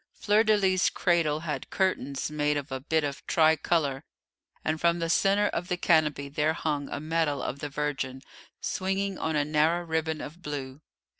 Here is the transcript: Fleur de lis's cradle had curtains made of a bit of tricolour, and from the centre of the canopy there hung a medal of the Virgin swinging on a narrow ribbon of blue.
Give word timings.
Fleur 0.15 0.43
de 0.43 0.57
lis's 0.57 0.89
cradle 0.89 1.41
had 1.41 1.69
curtains 1.69 2.31
made 2.31 2.57
of 2.57 2.71
a 2.71 2.79
bit 2.79 3.03
of 3.03 3.23
tricolour, 3.27 4.01
and 4.65 4.81
from 4.81 4.97
the 4.97 5.11
centre 5.11 5.49
of 5.49 5.67
the 5.67 5.77
canopy 5.77 6.27
there 6.27 6.53
hung 6.53 6.89
a 6.89 6.99
medal 6.99 7.39
of 7.39 7.59
the 7.59 7.69
Virgin 7.69 8.23
swinging 8.59 9.19
on 9.19 9.35
a 9.35 9.45
narrow 9.45 9.85
ribbon 9.85 10.19
of 10.19 10.41
blue. 10.41 10.81